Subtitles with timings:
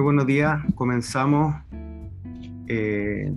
[0.00, 0.62] Muy buenos días.
[0.76, 1.54] Comenzamos
[2.68, 3.30] eh,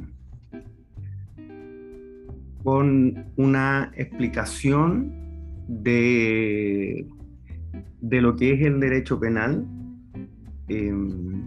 [2.63, 5.11] con una explicación
[5.67, 7.05] de,
[7.99, 9.67] de, lo que es el derecho penal.
[10.69, 11.43] Em,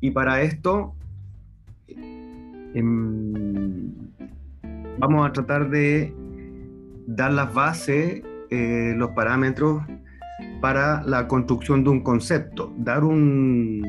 [0.00, 0.96] y para esto
[2.74, 3.92] em,
[4.98, 6.12] vamos a tratar de
[7.06, 9.84] dar las bases, eh, los parámetros
[10.64, 12.72] para la construcción de un concepto.
[12.78, 13.86] Dar un,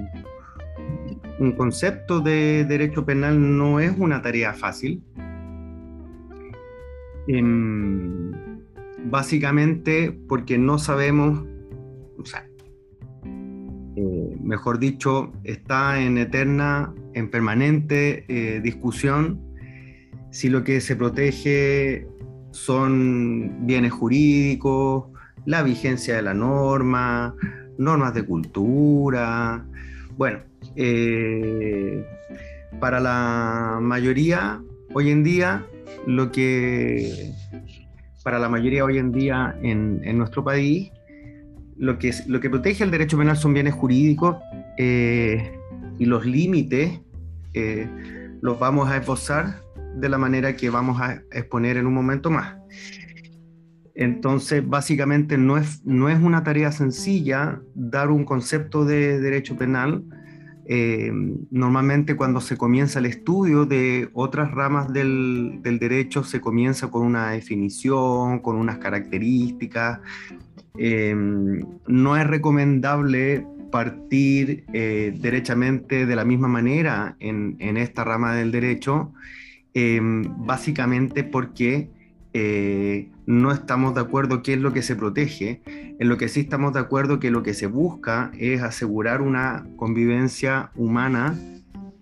[1.40, 5.02] un concepto de derecho penal no es una tarea fácil.
[7.30, 8.34] Em,
[9.06, 11.46] básicamente porque no sabemos,
[12.18, 12.46] o sea,
[13.96, 19.40] eh, mejor dicho, está en eterna, en permanente eh, discusión
[20.30, 22.06] si lo que se protege
[22.52, 25.15] son bienes jurídicos,
[25.46, 27.36] la vigencia de la norma,
[27.78, 29.66] normas de cultura.
[30.18, 30.40] Bueno,
[30.76, 32.06] eh,
[32.80, 34.62] para la mayoría
[34.94, 35.66] hoy en día,
[36.08, 37.32] lo que
[38.24, 40.92] para la mayoría hoy en día en, nuestro país,
[41.78, 44.38] lo que, lo que protege el derecho penal son bienes jurídicos
[44.78, 45.52] eh,
[46.00, 47.00] y los límites
[47.54, 47.88] eh,
[48.42, 49.62] los vamos a esbozar
[49.96, 52.56] de la manera que vamos a exponer en un momento más.
[53.96, 60.04] Entonces, básicamente no es, no es una tarea sencilla dar un concepto de derecho penal.
[60.68, 61.12] Eh,
[61.52, 67.32] normalmente cuando se comienza el estudio de otras ramas del, derecho, se comienza con una
[67.32, 70.02] definición, con unas características.
[70.78, 71.16] Eh,
[71.88, 78.52] no es recomendable partir eh, derechamente de la misma manera en, en esta rama del
[78.52, 79.14] derecho,
[80.38, 81.90] básicamente porque
[82.38, 86.42] eh, no estamos de acuerdo qué es lo que se protege, en lo que sí
[86.42, 91.34] estamos de acuerdo que lo que se busca es asegurar una convivencia humana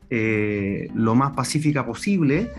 [0.09, 2.49] eh, lo más pacífica posible,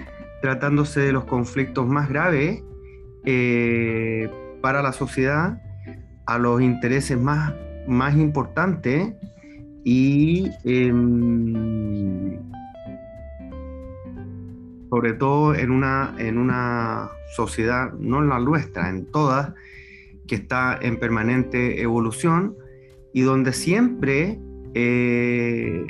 [0.40, 2.62] tratándose de los conflictos más graves
[3.24, 4.30] eh,
[4.62, 5.60] para la sociedad,
[6.26, 7.54] a los intereses más,
[7.88, 9.14] más importantes
[9.82, 10.48] y
[15.04, 19.52] sobre todo en una, en una sociedad, no en la nuestra, en todas,
[20.26, 22.56] que está en permanente evolución
[23.12, 24.38] y donde siempre
[24.72, 25.84] eh,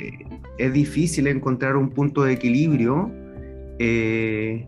[0.57, 3.09] es difícil encontrar un punto de equilibrio
[3.79, 4.67] eh,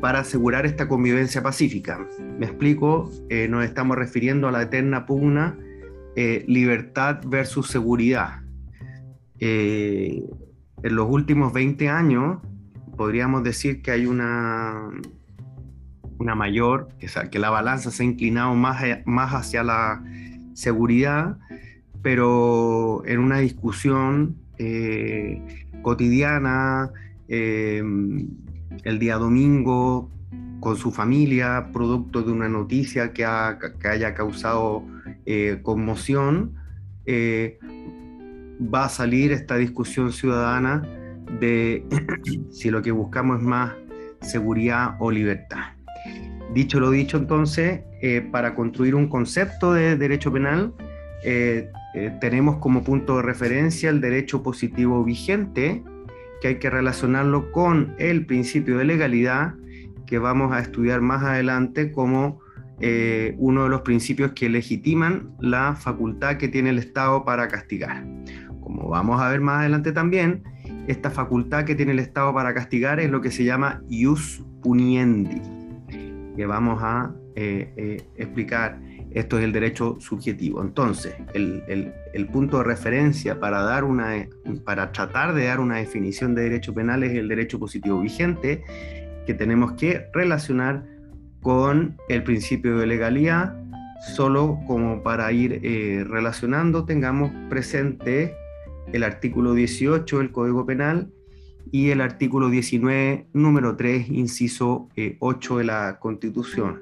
[0.00, 2.08] para asegurar esta convivencia pacífica.
[2.38, 5.58] Me explico, eh, nos estamos refiriendo a la eterna pugna
[6.46, 8.40] libertad versus seguridad.
[9.38, 10.24] en
[10.82, 12.38] los últimos 20 años,
[12.96, 14.90] podríamos decir que hay una,
[16.18, 16.88] una mayor,
[17.30, 20.02] que la balanza se ha inclinado más, más hacia la
[20.54, 21.38] seguridad,
[22.02, 26.90] pero en una discusión eh, cotidiana,
[27.28, 27.82] eh,
[28.84, 30.10] el día domingo,
[30.60, 34.84] con su familia, producto de una noticia que, haya causado
[35.26, 36.54] eh, conmoción,
[38.62, 40.82] va a salir esta discusión ciudadana
[41.40, 41.84] de
[42.50, 43.72] si lo que buscamos es más
[44.20, 45.72] seguridad o libertad.
[46.54, 50.74] Dicho lo dicho, entonces, eh, para construir un concepto de derecho penal,
[51.24, 55.82] eh, eh, tenemos como punto de referencia el derecho positivo vigente,
[56.40, 59.54] que hay que relacionarlo con el principio de legalidad,
[60.06, 62.40] que vamos a estudiar más adelante como
[63.38, 68.04] uno de los principios que legitiman la facultad que tiene el Estado para castigar.
[68.60, 70.42] Como vamos a ver más adelante también,
[70.86, 75.40] esta facultad que tiene el Estado para castigar es lo que se llama ius puniendi,
[76.36, 78.80] que vamos a eh, eh, explicar.
[79.10, 80.62] Esto es el derecho subjetivo.
[80.62, 81.62] Entonces, el,
[82.14, 84.26] el, punto de referencia para, dar una,
[84.64, 88.64] para tratar de dar una definición de derecho penal es el derecho positivo vigente,
[89.26, 90.86] que tenemos que relacionar
[91.42, 93.54] con el principio de legalidad,
[94.14, 98.34] solo como para ir eh, relacionando, tengamos presente
[98.92, 101.10] el artículo 18 del Código Penal
[101.70, 104.88] y el artículo 19, número 3, inciso
[105.18, 106.80] 8 eh, de la Constitución.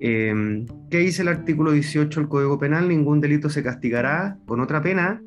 [0.00, 2.88] Em, ¿Qué dice el artículo 18 del Código Penal?
[2.88, 5.22] Ningún delito se castigará con otra pena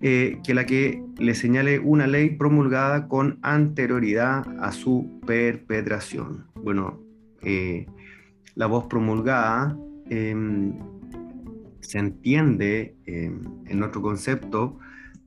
[0.00, 6.46] eh, que la que le señale una ley promulgada con anterioridad a su perpetración.
[6.54, 7.02] Bueno,
[7.42, 7.86] eh,
[8.54, 9.76] la voz promulgada
[10.08, 10.78] em,
[11.80, 14.78] se entiende em, en nuestro concepto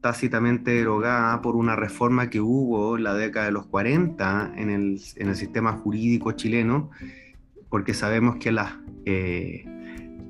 [0.01, 5.01] tácitamente derogada por una reforma que hubo en la década de los 40 en el,
[5.15, 6.89] en el sistema jurídico chileno,
[7.69, 8.73] porque sabemos que las,
[9.05, 9.63] eh,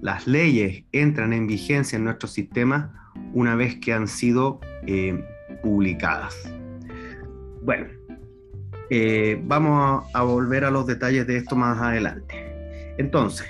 [0.01, 5.23] las leyes entran en vigencia en nuestro sistema una vez que han sido eh,
[5.63, 6.35] publicadas.
[7.63, 7.87] Bueno,
[8.89, 12.35] eh, vamos a, volver a los detalles de esto más adelante.
[12.97, 13.47] Entonces,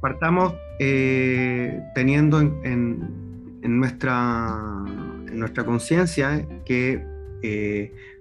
[0.00, 0.54] partamos
[1.94, 3.19] teniendo en,
[3.62, 4.84] nuestra,
[5.28, 7.04] en nuestra conciencia que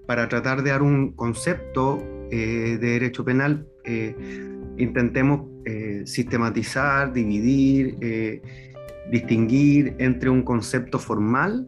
[0.05, 3.67] para tratar de dar un concepto de derecho penal,
[4.77, 5.41] intentemos
[6.05, 7.97] sistematizar, dividir,
[9.11, 11.67] distinguir entre un concepto formal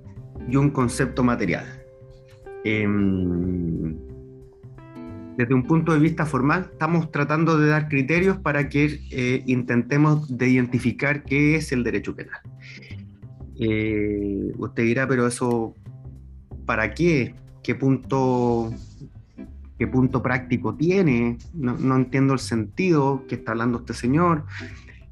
[0.50, 1.66] y un concepto material.
[2.64, 3.96] Em,
[5.38, 10.38] desde un punto de vista formal, estamos tratando de dar criterios para que eh, intentemos
[10.38, 12.40] de identificar qué es el derecho penal.
[13.62, 15.76] Eh, usted dirá, pero eso,
[16.66, 17.36] ¿para qué?
[17.64, 18.74] ¿Qué punto,
[19.78, 21.38] qué punto práctico tiene?
[21.54, 24.44] No, no entiendo el sentido que está hablando este señor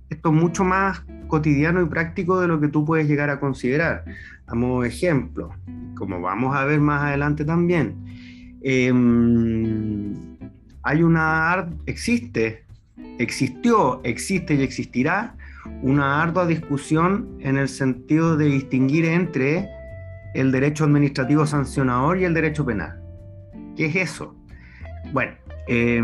[0.10, 4.04] esto es mucho más cotidiano y práctico de lo que tú puedes llegar a considerar.
[4.48, 5.52] A ejemplo,
[5.96, 7.96] como vamos a ver más adelante también,
[8.62, 10.16] em,
[10.82, 12.66] hay una, existe,
[13.20, 15.36] existió, existe y existirá
[15.82, 19.68] una ardua discusión en el sentido de distinguir entre
[20.34, 23.02] el derecho administrativo sancionador y el derecho penal.
[23.76, 24.36] ¿Qué es eso?
[25.14, 25.34] Bueno,
[25.68, 26.02] eh,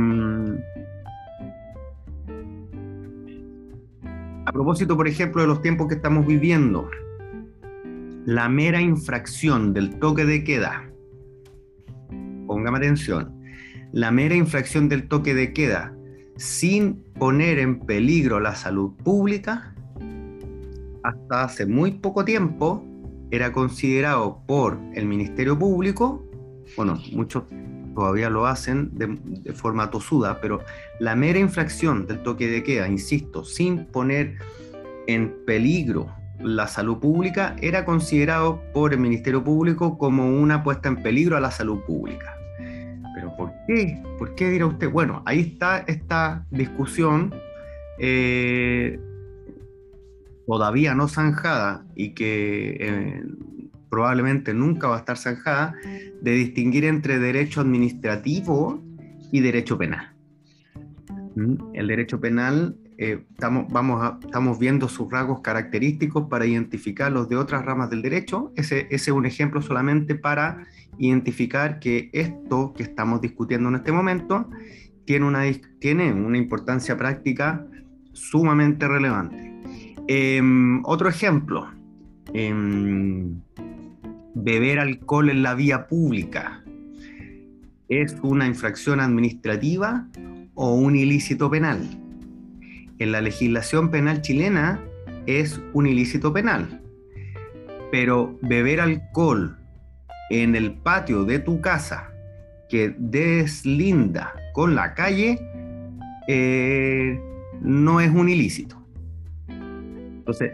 [4.45, 6.87] A propósito, por ejemplo, de los tiempos que estamos viviendo,
[8.25, 10.87] la mera infracción del toque de queda,
[12.45, 13.41] póngame atención,
[13.91, 15.94] la mera infracción del toque de queda
[16.37, 19.73] sin poner en peligro la salud pública,
[21.03, 22.83] hasta hace muy poco tiempo
[23.31, 26.23] era considerado por el Ministerio Público,
[26.75, 27.43] bueno, muchos
[27.95, 30.59] todavía lo hacen de, forma tosuda, pero
[30.99, 34.37] la mera infracción del toque de queda, insisto, sin poner
[35.07, 36.11] en peligro
[36.41, 41.39] la salud pública, era considerado por el Ministerio Público como una puesta en peligro a
[41.39, 42.35] la salud pública.
[43.67, 44.03] ¿Pero por qué?
[44.17, 44.89] ¿Por qué dirá usted?
[44.89, 47.33] Bueno, ahí está esta discusión
[47.99, 48.99] eh,
[50.45, 53.23] todavía no zanjada y que eh,
[53.89, 55.75] probablemente nunca va a estar zanjada,
[56.21, 58.83] de distinguir entre derecho administrativo
[59.31, 60.13] y derecho penal.
[61.35, 61.55] ¿Mm?
[61.73, 67.65] El derecho penal, eh, estamos, vamos estamos viendo sus rasgos característicos para identificarlos de otras
[67.65, 68.51] ramas del derecho.
[68.55, 70.65] Ese, ese es un ejemplo solamente para
[70.97, 74.49] identificar que esto que estamos discutiendo en este momento
[75.05, 75.43] tiene una,
[75.79, 77.65] tiene una importancia práctica
[78.13, 79.53] sumamente relevante.
[80.07, 81.67] Em, otro ejemplo,
[82.33, 83.41] em,
[84.35, 86.63] beber alcohol en la vía pública
[87.89, 90.07] es una infracción administrativa
[90.53, 92.04] o un ilícito penal.
[92.99, 94.83] En la legislación penal chilena
[95.25, 96.81] es un ilícito penal,
[97.91, 99.57] pero beber alcohol
[100.29, 102.11] en el patio de tu casa
[102.69, 105.39] que deslinda con la calle
[106.27, 107.19] eh,
[107.61, 108.81] no es un ilícito.
[109.47, 110.53] Entonces,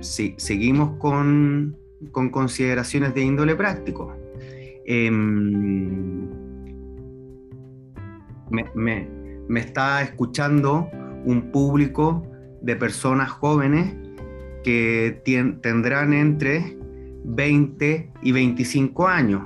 [0.00, 1.76] si seguimos con
[2.12, 4.16] con consideraciones de índole práctico.
[4.86, 6.28] Em,
[8.50, 9.08] me,
[9.60, 10.90] está escuchando
[11.24, 12.26] un público
[12.62, 13.94] de personas jóvenes
[14.62, 15.22] que
[15.62, 16.76] tendrán entre
[17.24, 19.42] 20 y 25 años.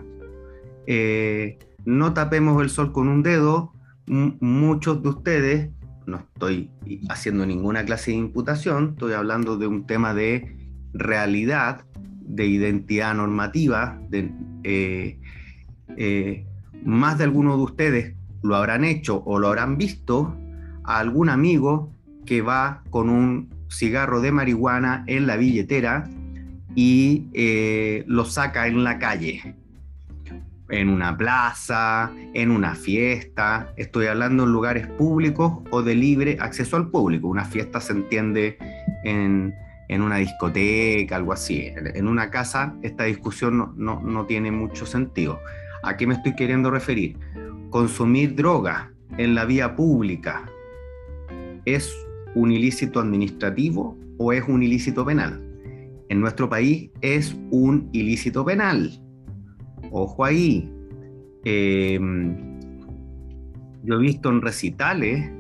[0.86, 3.72] Eh, no tapemos el sol con un dedo,
[4.06, 5.70] muchos de ustedes,
[6.06, 6.70] no estoy
[7.08, 10.56] haciendo ninguna clase de imputación, estoy hablando de un tema de
[10.92, 13.98] realidad, de identidad normativa,
[14.64, 15.18] eh,
[15.96, 16.46] eh,
[16.84, 20.36] más de algunos de ustedes lo habrán hecho o lo habrán visto
[20.84, 21.90] a algún amigo
[22.26, 26.08] que va con un cigarro de marihuana en la billetera
[26.74, 29.54] y eh, lo saca en la calle,
[30.68, 36.76] en una plaza, en una fiesta, estoy hablando en lugares públicos o de libre acceso
[36.76, 37.28] al público.
[37.28, 38.58] Una fiesta se entiende
[39.04, 39.54] en,
[39.88, 41.70] en una discoteca, algo así.
[41.76, 45.38] En una casa esta discusión no, tiene mucho sentido.
[45.82, 47.18] ¿A qué me estoy queriendo referir?
[47.70, 50.44] Consumir droga en la vía pública
[51.64, 51.94] es
[52.34, 55.40] un ilícito administrativo o es un ilícito penal.
[56.08, 58.90] En nuestro país es un ilícito penal.
[59.90, 60.70] Ojo ahí.
[61.44, 62.36] Em,
[63.82, 65.30] yo he visto en recitales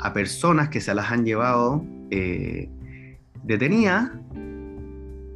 [0.00, 2.70] a personas que se las han llevado eh,
[3.44, 4.20] detenida,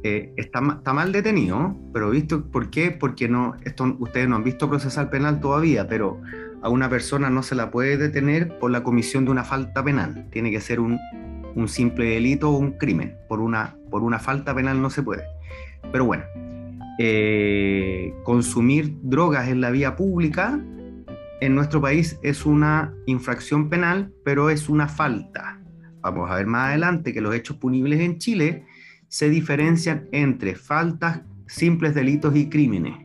[0.03, 2.91] eh, está, está, mal detenido, pero visto, ¿por qué?
[2.91, 6.21] Porque no, esto, ustedes no han visto procesal penal todavía, pero
[6.63, 10.27] a una persona no se la puede detener por la comisión de una falta penal.
[10.31, 10.97] Tiene que ser un,
[11.67, 13.17] simple delito o un crimen.
[13.27, 15.23] Por una, por una falta penal no se puede.
[15.91, 16.23] Pero bueno,
[16.99, 20.57] eh, consumir drogas en la vía pública
[21.41, 25.59] en nuestro país es una infracción penal, pero es una falta.
[25.99, 28.65] Vamos a ver más adelante que los hechos punibles en Chile
[29.09, 32.95] se diferencian entre faltas, simples delitos y crímenes.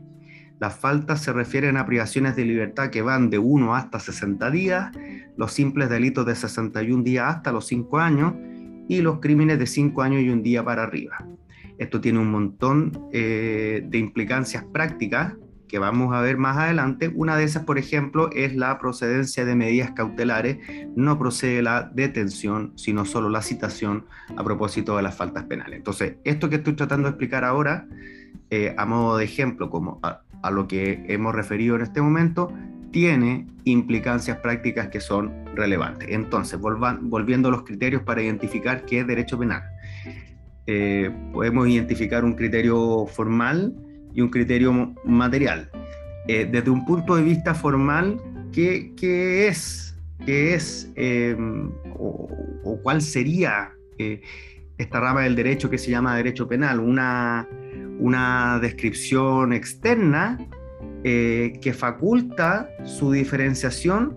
[0.61, 4.91] Las faltas se refieren a privaciones de libertad que van de 1 hasta 60 días,
[5.37, 8.35] los simples delitos de 61 días hasta los 5 años
[8.88, 11.25] y los crímenes de 5 años y un día para arriba.
[11.79, 15.35] Esto tiene un montón eh, de implicancias prácticas
[15.69, 17.12] que vamos a ver más adelante.
[17.15, 20.59] Una de esas, por ejemplo, es la procedencia de medidas cautelares.
[20.97, 25.77] No procede la detención, sino solo la citación a propósito de las faltas penales.
[25.77, 27.87] Entonces, esto que estoy tratando de explicar ahora,
[28.50, 32.52] eh, a modo de ejemplo, como a, lo que hemos referido en este momento,
[32.90, 36.09] tiene implicancias prácticas que son relevantes.
[36.11, 39.62] Entonces, volviendo a los criterios para identificar qué es derecho penal.
[40.66, 43.75] Eh, podemos identificar un criterio formal,
[44.14, 45.71] y un criterio material.
[46.26, 48.21] Eh, desde un punto de vista formal,
[48.52, 49.97] ¿qué, qué es?
[50.26, 52.28] ¿Qué es em, o,
[52.83, 54.21] cuál sería eh,
[54.76, 56.80] esta rama del derecho que se llama derecho penal?
[56.80, 57.49] Una,
[57.99, 60.38] una descripción externa
[61.05, 64.17] eh, que faculta su diferenciación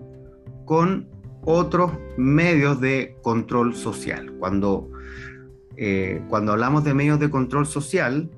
[0.64, 1.08] con
[1.44, 4.32] otros medios de control social.
[4.38, 4.88] Cuando,
[6.28, 8.30] cuando hablamos de medios de control social,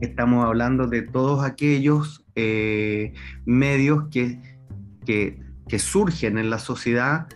[0.00, 3.12] estamos hablando de todos aquellos eh,
[3.44, 4.40] medios que,
[5.06, 5.42] que,
[5.78, 7.26] surgen en la sociedad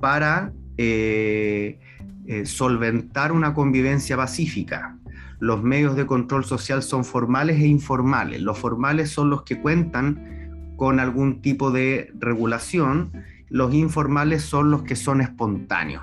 [0.00, 1.80] para eh,
[2.26, 4.96] eh, solventar una convivencia pacífica.
[5.40, 8.42] Los medios de control social son formales e informales.
[8.42, 13.12] Los formales son los que cuentan con algún tipo de regulación,
[13.50, 16.02] los informales son los que son espontáneos.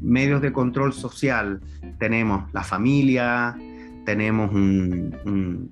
[0.00, 1.60] medios de control social,
[1.98, 3.56] tenemos la familia,
[4.04, 5.70] tenemos un,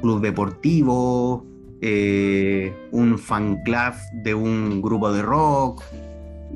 [0.00, 1.44] club deportivo,
[1.80, 5.82] eh, un fan club de un grupo de rock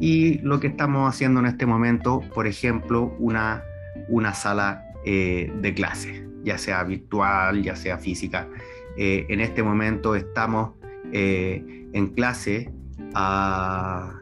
[0.01, 3.63] y lo que estamos haciendo en este momento, por ejemplo, una,
[4.09, 8.49] una sala eh, de clase, ya sea virtual, ya sea física.
[8.97, 10.73] Eh, en este momento estamos
[11.11, 12.71] en clase
[13.15, 14.21] a,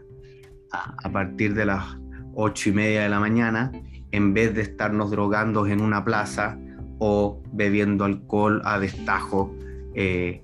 [0.71, 1.97] a partir de las
[2.35, 3.73] ocho y media de la mañana
[4.13, 6.59] en vez de estarnos drogando en una plaza
[6.99, 9.55] o bebiendo alcohol a destajo.
[9.95, 10.43] Eh,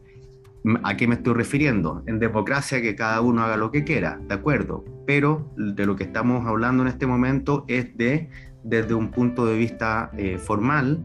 [0.84, 2.04] ¿A qué me estoy refiriendo?
[2.06, 6.04] En democracia que cada uno haga lo que quiera, de acuerdo, pero de lo que
[6.04, 8.30] estamos hablando en este momento es de,
[8.62, 11.04] desde un punto de vista eh, formal,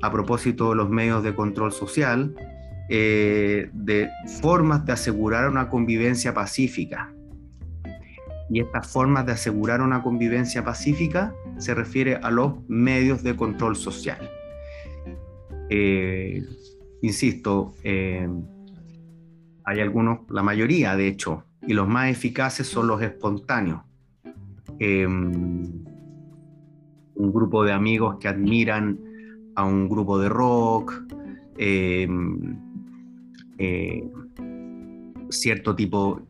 [0.00, 2.34] a propósito de los medios de control social,
[2.88, 4.08] eh, de
[4.40, 7.12] formas de asegurar una convivencia pacífica.
[8.48, 13.76] Y estas formas de asegurar una convivencia pacífica se refiere a los medios de control
[13.76, 14.30] social.
[15.68, 16.42] Eh,
[17.02, 17.74] insisto,
[19.66, 23.82] hay algunos, la mayoría de hecho, y los más eficaces son los espontáneos.
[24.78, 25.84] Eh, un
[27.32, 28.98] grupo de amigos que admiran
[29.56, 31.02] a un grupo de rock,
[35.30, 36.22] cierto, tipo,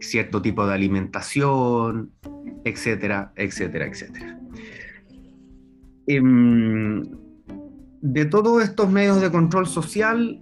[0.00, 2.12] cierto tipo de alimentación,
[2.64, 4.40] etcétera, etcétera, etcétera.
[6.06, 7.02] Em,
[8.00, 10.40] de todos estos medios de control social,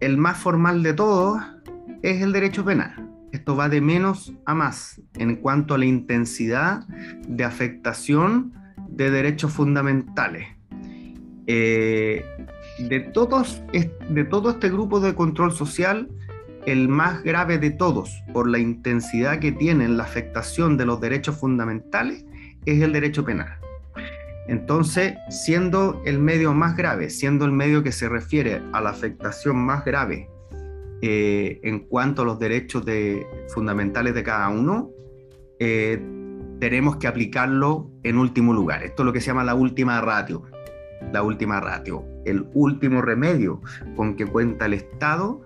[0.00, 1.40] el más formal de todos
[2.02, 3.08] es el derecho penal.
[3.32, 6.86] Esto va de menos a más en cuanto a la intensidad
[7.26, 8.52] de afectación
[8.88, 10.48] de derechos fundamentales.
[11.46, 12.24] Eh,
[12.78, 16.10] de, todos, de todo este grupo de control social,
[16.66, 21.00] el más grave de todos, por la intensidad que tiene en la afectación de los
[21.00, 22.24] derechos fundamentales,
[22.66, 23.56] es el derecho penal.
[24.46, 29.56] Entonces, siendo el medio más grave, siendo el medio que se refiere a la afectación
[29.56, 30.28] más grave
[31.04, 32.84] eh, en cuanto a los derechos
[33.48, 34.90] fundamentales de cada uno,
[35.58, 36.00] eh,
[36.60, 38.84] tenemos que aplicarlo en último lugar.
[38.84, 40.44] Esto es lo que se llama la última ratio.
[41.12, 43.60] La última ratio, el último remedio
[43.96, 45.42] con que cuenta el Estado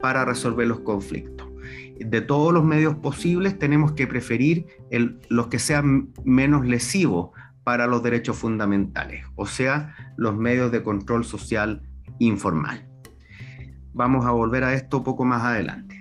[0.00, 1.48] para resolver los conflictos.
[1.98, 4.66] De todos los medios posibles tenemos que preferir
[5.28, 7.30] los que sean menos lesivos
[7.64, 11.82] para los derechos fundamentales, o sea, los medios de control social
[12.20, 12.89] informal.
[13.92, 16.00] Vamos a volver a esto poco más adelante.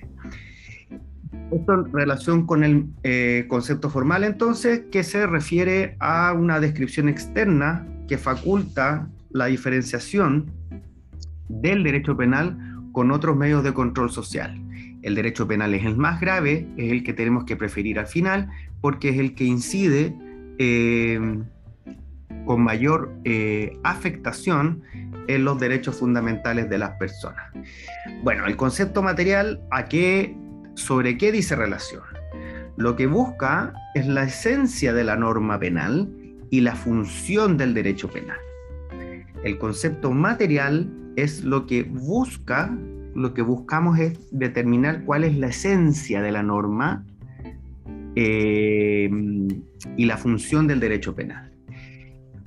[1.52, 7.10] Esto en relación con el eh, concepto formal, entonces, que se refiere a una descripción
[7.10, 10.52] externa que faculta la diferenciación
[11.48, 12.58] del derecho penal
[12.92, 14.62] con otros medios de control social.
[15.02, 18.50] El derecho penal es el más grave, es el que tenemos que preferir al final,
[18.82, 20.16] porque es el que incide
[20.60, 21.20] eh,
[22.46, 24.84] con mayor eh, afectación
[25.28, 27.52] en los derechos fundamentales de las personas.
[28.24, 30.36] Bueno, el concepto material, ¿a qué,
[30.74, 32.04] ¿sobre qué dice relación?
[32.78, 36.10] Lo que busca es la esencia de la norma penal
[36.50, 38.38] y la función del derecho penal.
[39.44, 42.76] El concepto material es lo que busca,
[43.16, 47.06] lo que buscamos es determinar cuál es la esencia de la norma
[48.16, 49.10] eh,
[49.96, 51.52] y la función del derecho penal.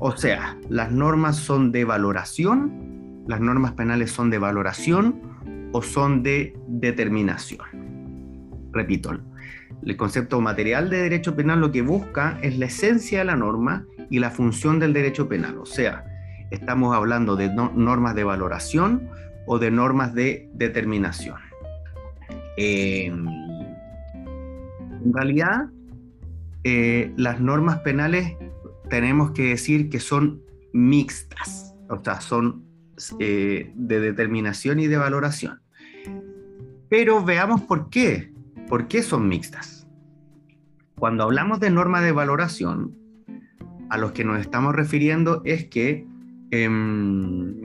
[0.04, 5.22] O sea, las normas son de valoración, las normas penales son de valoración
[5.70, 7.60] o son de determinación.
[8.72, 9.16] Repito,
[9.86, 13.86] el concepto material de derecho penal lo que busca es la esencia de la norma
[14.10, 15.56] y la función del derecho penal.
[15.58, 16.04] O sea,
[16.50, 19.08] estamos hablando de normas de valoración
[19.46, 21.38] o de normas de determinación.
[22.56, 23.24] Em,
[25.04, 25.66] en realidad,
[26.64, 28.34] eh, las normas penales
[28.92, 30.42] tenemos que decir que son
[30.74, 32.66] mixtas, o sea, son
[33.20, 35.62] eh, de determinación y de valoración.
[36.90, 38.34] Pero veamos por qué.
[38.68, 39.88] ¿Por qué son mixtas?
[40.98, 42.94] Cuando hablamos de norma de valoración,
[43.88, 46.06] a los que nos estamos refiriendo es que
[46.50, 47.62] em,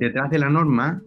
[0.00, 1.02] detrás de la norma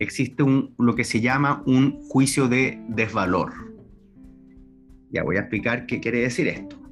[0.00, 3.52] existe un, lo que se llama un juicio de desvalor.
[5.12, 6.87] Ya voy a explicar qué quiere decir esto.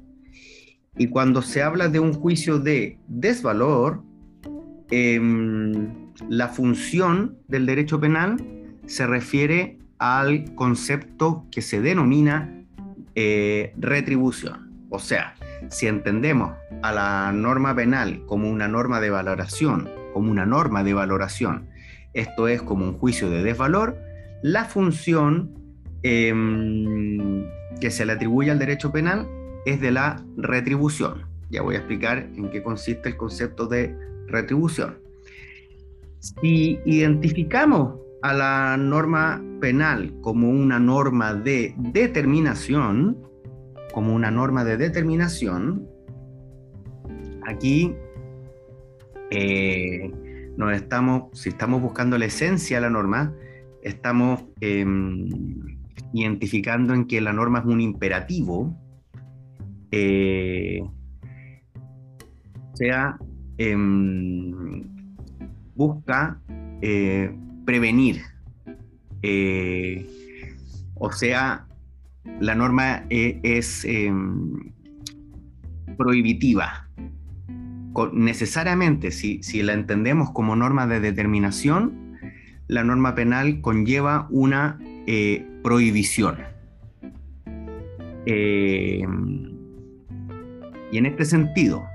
[0.97, 4.01] Y cuando se habla de un juicio de desvalor,
[4.89, 8.37] em, la función del derecho penal
[8.85, 12.53] se refiere al concepto que se denomina
[13.15, 14.71] eh, retribución.
[14.89, 15.35] O sea,
[15.69, 20.93] si entendemos a la norma penal como una norma de valoración, como una norma de
[20.93, 21.67] valoración,
[22.13, 23.97] esto es como un juicio de desvalor,
[24.41, 25.51] la función
[26.03, 27.45] em,
[27.81, 29.27] que se le atribuye al derecho penal
[29.67, 31.25] es de la retribución.
[31.49, 33.93] Ya voy a explicar en qué consiste el concepto de
[34.27, 34.97] retribución.
[36.19, 43.17] Si identificamos a la norma penal como una norma de determinación,
[43.93, 45.85] como una norma de determinación,
[47.45, 47.93] aquí
[49.31, 50.11] eh,
[50.55, 53.33] nos estamos, si estamos buscando la esencia de la norma,
[53.81, 55.77] estamos em,
[56.13, 58.75] identificando en que la norma es un imperativo,
[59.91, 60.81] eh,
[62.77, 63.17] sea,
[63.57, 64.83] em,
[65.75, 66.39] busca
[66.81, 68.21] eh, prevenir.
[69.23, 70.05] Eh,
[70.95, 71.67] o sea,
[72.39, 74.73] la norma eh, es em,
[75.97, 76.87] prohibitiva.
[78.13, 82.15] necesariamente, si, la entendemos como norma de determinación,
[82.67, 86.37] la norma penal conlleva una eh, prohibición.
[88.27, 89.46] Em,
[90.91, 91.85] y en este sentido,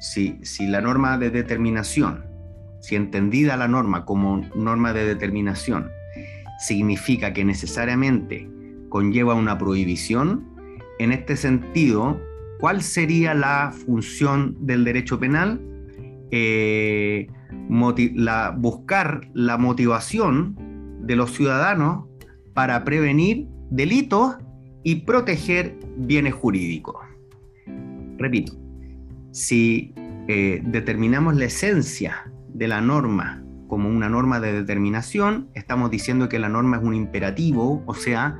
[0.00, 2.32] si, la norma de determinación
[2.82, 5.90] si entendida la norma como norma de determinación,
[6.58, 8.50] significa que necesariamente
[8.88, 10.52] conlleva una prohibición,
[10.98, 12.20] en este sentido,
[12.58, 15.60] ¿cuál sería la función del derecho penal?
[16.32, 17.28] Eh,
[18.56, 20.56] buscar la motivación
[21.06, 22.06] de los ciudadanos
[22.52, 24.36] para prevenir delitos
[24.82, 26.96] y proteger bienes jurídicos.
[28.22, 28.52] Repito,
[29.32, 29.92] si
[30.28, 36.38] eh, determinamos la esencia de la norma como una norma de determinación, estamos diciendo que
[36.38, 38.38] la norma es un imperativo, o sea,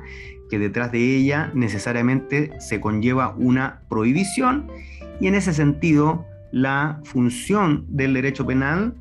[0.49, 4.71] que detrás de ella necesariamente se conlleva una prohibición
[5.19, 8.95] y en ese sentido la función del derecho penal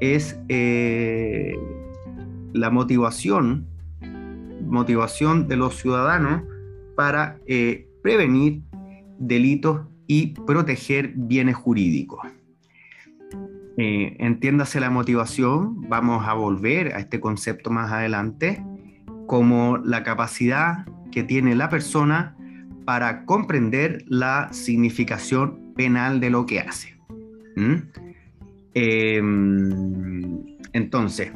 [0.00, 1.56] es eh,
[2.52, 3.66] la motivación,
[4.64, 6.42] motivación de los ciudadanos
[6.94, 8.62] para eh, prevenir
[9.18, 12.18] delitos y proteger bienes jurídicos.
[13.76, 18.60] Eh, entiéndase la motivación, vamos a volver a este concepto más adelante,
[19.28, 22.36] como la capacidad que tiene la persona
[22.84, 26.98] para comprender la significación penal de lo que hace.
[27.54, 27.74] ¿Mm?
[28.74, 31.30] Em, entonces,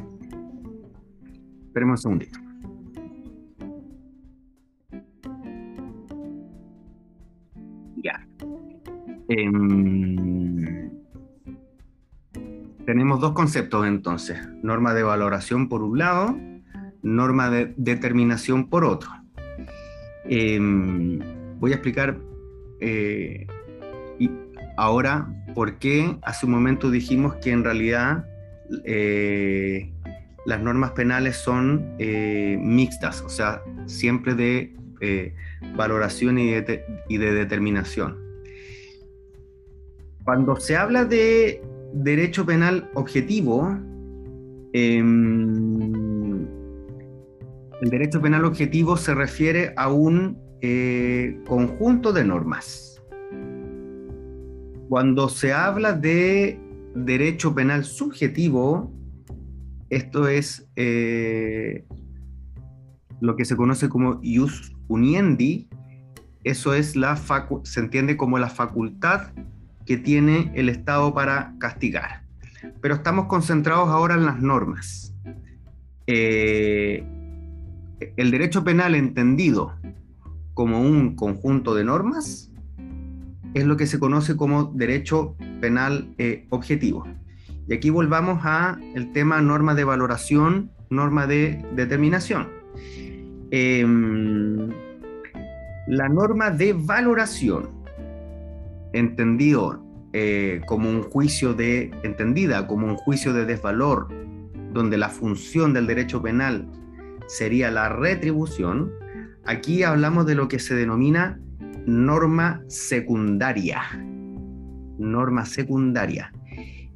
[1.69, 2.39] esperemos un segundito.
[8.03, 8.34] Ya.
[9.27, 10.91] Em,
[12.85, 16.37] tenemos dos conceptos entonces, norma de valoración por un lado,
[17.01, 19.09] norma de determinación por otro.
[20.25, 21.19] Em,
[21.59, 22.17] voy a explicar
[22.79, 23.47] eh,
[24.19, 24.29] y
[24.77, 28.25] ahora por qué hace un momento dijimos que en realidad
[28.85, 29.91] eh,
[30.45, 34.73] las normas penales son eh, mixtas, o sea, siempre de
[35.75, 38.24] valoración y de, determinación.
[40.25, 41.61] Cuando se habla de
[41.93, 43.77] derecho penal objetivo,
[44.73, 46.47] em,
[47.79, 52.99] el derecho penal objetivo se refiere a un eh, conjunto de normas.
[54.89, 56.59] Cuando se habla de
[56.95, 58.91] derecho penal subjetivo,
[59.91, 61.85] esto es eh,
[63.21, 65.69] lo que se conoce como ius uniendi,
[66.43, 66.95] eso es
[67.63, 69.31] se entiende como la facultad
[69.85, 72.23] que tiene el Estado para castigar.
[72.81, 75.13] Pero estamos concentrados ahora en las normas.
[76.07, 77.03] Eh,
[78.17, 79.73] el derecho penal entendido
[80.53, 82.51] como un conjunto de normas
[83.53, 87.05] es lo que se conoce como derecho penal eh, objetivo.
[87.67, 92.47] Y aquí volvamos a el tema norma de valoración, norma de determinación.
[93.51, 94.69] Em,
[95.87, 97.69] la norma de valoración,
[98.97, 104.07] entendido eh, como un juicio de, entendida como un juicio de desvalor,
[104.71, 106.69] donde la función del derecho penal
[107.27, 108.91] sería la retribución,
[109.45, 111.39] aquí hablamos de lo que se denomina
[111.85, 113.81] norma secundaria.
[114.97, 116.31] Norma secundaria.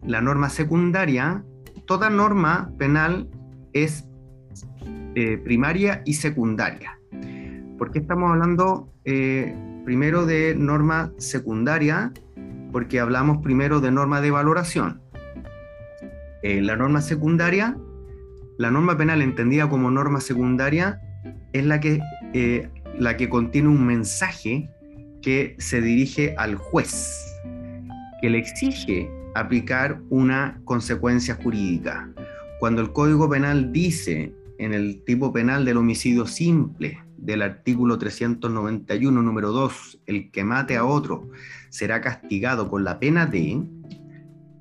[0.06, 1.44] La norma secundaria,
[1.86, 3.30] toda norma penal
[3.74, 4.08] es
[5.16, 6.98] eh, primaria y secundaria.
[7.78, 9.54] ¿Por qué estamos hablando eh,
[9.86, 12.12] primero de norma secundaria?
[12.72, 15.02] Porque hablamos primero de norma de valoración.
[16.44, 17.76] Eh, la norma secundaria
[18.60, 21.00] la norma penal entendida como norma secundaria
[21.54, 22.02] es la que,
[22.34, 22.68] eh,
[23.00, 24.70] la que contiene un mensaje
[25.22, 27.40] que se dirige al juez,
[28.22, 32.10] que le exige aplicar una consecuencia jurídica.
[32.60, 39.22] Cuando el Código Penal dice en el tipo penal del homicidio simple del artículo 391,
[39.22, 41.30] número 2, el que mate a otro
[41.70, 43.64] será castigado con la pena de,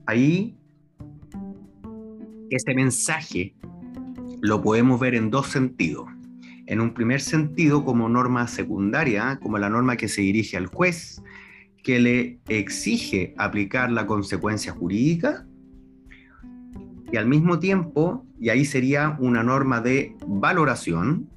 [0.07, 0.59] ahí
[2.51, 3.55] ese mensaje
[4.41, 6.07] lo podemos ver en dos sentidos.
[6.67, 11.23] En un primer sentido, como norma secundaria, como la norma que se dirige al juez,
[11.83, 15.47] que le exige aplicar la consecuencia jurídica,
[17.11, 21.29] y al mismo tiempo, y ahí sería una norma de valoración,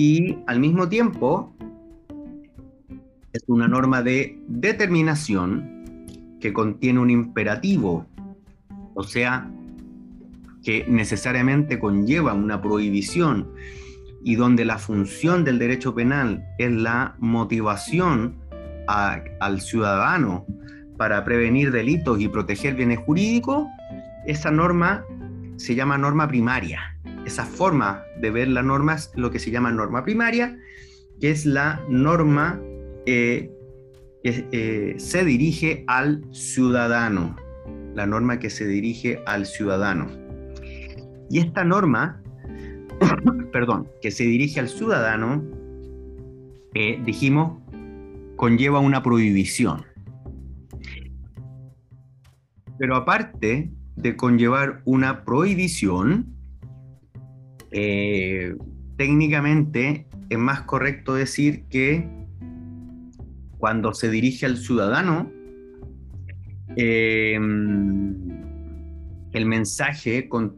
[0.00, 1.54] y al mismo tiempo
[3.34, 6.06] es una norma de determinación
[6.40, 8.06] que contiene un imperativo,
[8.94, 9.52] o sea,
[10.64, 13.50] que necesariamente conlleva una prohibición
[14.24, 18.36] y donde la función del derecho penal es la motivación
[18.86, 20.46] al ciudadano
[20.96, 23.66] para prevenir delitos y proteger bienes jurídicos,
[24.26, 25.04] esa norma
[25.56, 26.96] se llama norma primaria.
[27.24, 30.58] Esa forma de ver la norma es lo que se llama norma primaria,
[31.20, 32.60] que es la norma
[33.06, 33.50] eh,
[34.22, 37.36] que eh, se dirige al ciudadano,
[37.94, 40.06] la norma que se dirige al ciudadano.
[41.30, 42.22] Y esta norma,
[43.52, 45.44] perdón, que se dirige al ciudadano,
[46.74, 47.58] eh, dijimos,
[48.36, 49.84] conlleva una prohibición.
[52.78, 56.39] Pero aparte de conllevar una prohibición,
[57.70, 58.54] eh,
[58.96, 62.08] técnicamente es más correcto decir que
[63.58, 65.30] cuando se dirige al ciudadano,
[66.76, 67.34] eh,
[69.32, 70.56] el mensaje con,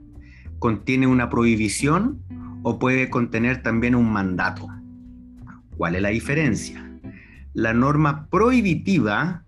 [0.58, 2.22] contiene una prohibición
[2.62, 4.68] o puede contener también un mandato.
[5.76, 6.88] ¿Cuál es la diferencia?
[7.54, 9.44] La norma prohibitiva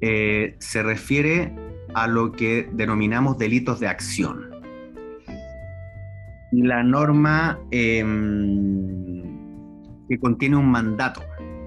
[0.00, 1.54] eh, se refiere
[1.94, 4.49] a lo que denominamos delitos de acción.
[6.52, 9.22] La norma em,
[10.08, 11.22] que contiene un mandato,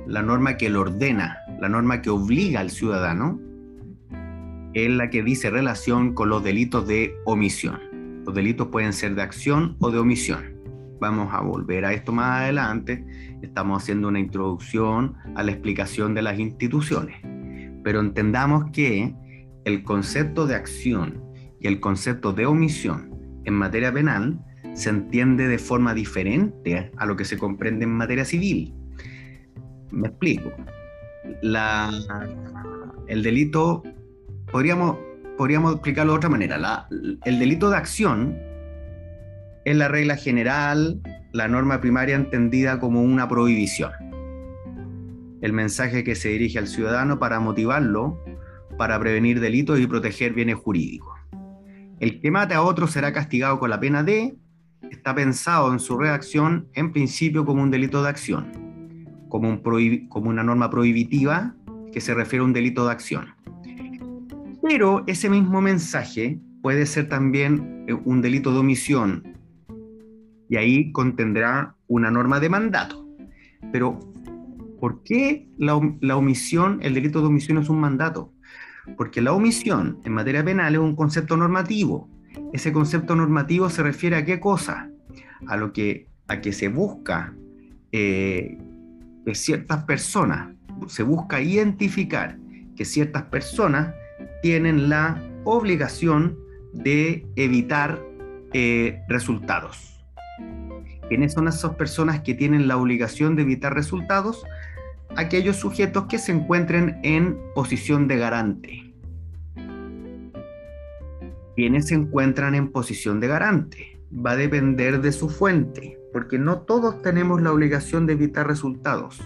[0.07, 3.39] la norma que lo ordena, la norma que obliga al ciudadano,
[4.73, 7.79] es la que dice relación con los delitos de omisión.
[8.25, 10.53] Los delitos pueden ser de acción o de omisión.
[10.99, 13.05] Vamos a volver a esto más adelante.
[13.41, 17.17] Estamos haciendo una introducción a la explicación de las instituciones.
[17.83, 19.15] Pero entendamos que
[19.63, 21.23] el concepto de acción
[21.59, 23.11] y el concepto de omisión
[23.45, 24.39] en materia penal
[24.73, 28.73] se entiende de forma diferente a lo que se comprende en materia civil.
[29.91, 30.51] Me explico.
[33.07, 33.83] el delito,
[34.51, 34.97] podríamos
[35.37, 36.87] podríamos explicarlo de otra manera.
[36.89, 38.37] el delito de acción
[39.65, 43.91] es la regla general, la norma primaria entendida como una prohibición.
[45.41, 48.23] El mensaje que se dirige al ciudadano para motivarlo,
[48.77, 51.17] para prevenir delitos y proteger bienes jurídicos.
[51.99, 54.35] El que mate a otro será castigado con la pena de,
[54.93, 60.29] está pensado en su redacción en principio como un delito de acción, como, un como
[60.29, 61.55] una norma prohibitiva
[61.91, 63.27] que se refiere a un delito de acción.
[64.61, 69.33] Pero ese mismo mensaje puede ser también eh, un delito de omisión
[70.49, 73.07] y ahí contendrá una norma de mandato.
[73.71, 73.99] Pero,
[74.79, 75.75] ¿por qué la
[76.15, 78.31] omisión, el delito de omisión es un mandato?
[78.97, 82.09] Porque la omisión en materia penal es un concepto normativo.
[82.53, 84.89] Ese concepto normativo se refiere a qué cosa?
[85.47, 87.33] A lo que, a que se busca
[87.91, 88.57] eh,
[89.33, 90.55] ciertas personas,
[90.87, 92.37] se busca identificar
[92.75, 93.93] que ciertas personas
[94.41, 96.37] tienen la obligación
[96.73, 98.01] de evitar
[98.53, 100.03] eh, resultados.
[101.07, 104.43] ¿Quiénes son esas personas que tienen la obligación de evitar resultados?
[105.15, 108.92] Aquellos sujetos que se encuentren en posición de garante.
[111.55, 113.99] ¿Quiénes se encuentran en posición de garante?
[114.13, 119.21] Va a depender de su fuente, porque no todos tenemos la obligación de evitar resultados.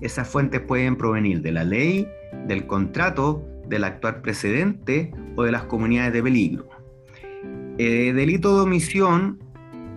[0.00, 2.08] Esas fuentes pueden provenir de la ley,
[2.48, 6.68] del contrato, del actual precedente o de las comunidades de peligro.
[7.78, 9.38] Eh, delito de omisión,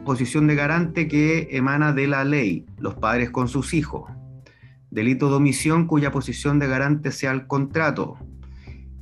[0.05, 4.11] posición de garante que emana de la ley, los padres con sus hijos.
[4.91, 8.19] Delito de omisión cuya posición de garante sea el contrato,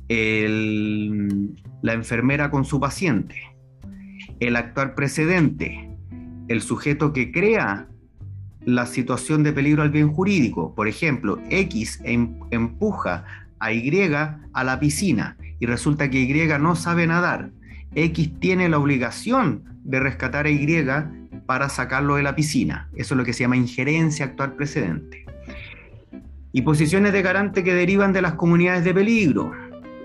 [0.08, 3.36] la enfermera con su paciente,
[4.40, 5.90] el actual precedente,
[6.48, 7.88] el sujeto que crea
[8.64, 10.74] la situación de peligro al bien jurídico.
[10.74, 13.24] Por ejemplo, X em, empuja
[13.58, 14.12] a Y
[14.52, 17.50] a la piscina y resulta que Y no sabe nadar.
[17.94, 20.84] X tiene la obligación de rescatar a Y
[21.46, 22.88] para sacarlo de la piscina.
[22.94, 25.24] Eso es lo que se llama injerencia actual precedente.
[26.52, 29.52] Y posiciones de garante que derivan de las comunidades de peligro.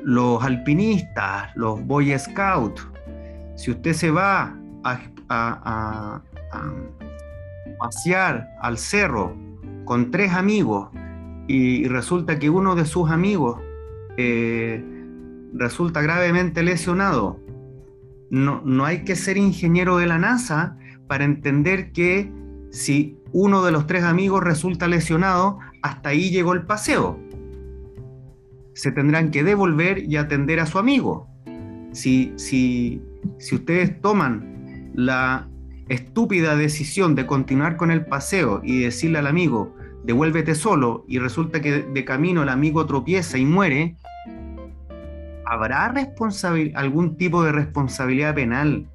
[0.07, 2.87] Los alpinistas, los Boy Scouts.
[3.57, 6.21] Si usted se va a,
[7.77, 9.35] pasear al cerro
[9.83, 10.91] con tres amigos
[11.49, 13.59] y resulta que uno de sus amigos
[14.15, 14.81] eh,
[15.53, 17.41] resulta gravemente lesionado,
[18.29, 22.31] no, no hay que ser ingeniero de la NASA para entender que
[22.71, 27.26] si uno de los tres amigos resulta lesionado, hasta ahí llegó el paseo.
[28.77, 31.27] Se tendrán que devolver y atender a su amigo.
[31.93, 33.01] Si, si,
[33.39, 35.49] si ustedes toman la
[35.89, 41.59] estúpida decisión de continuar con el paseo y decirle al amigo, devuélvete solo, y resulta
[41.59, 43.95] que de camino el amigo tropieza y muere,
[45.43, 45.91] ¿habrá
[46.75, 48.85] algún tipo de responsabilidad penal